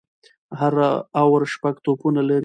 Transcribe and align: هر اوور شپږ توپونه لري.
هر 0.59 0.73
اوور 1.19 1.41
شپږ 1.53 1.75
توپونه 1.85 2.21
لري. 2.27 2.39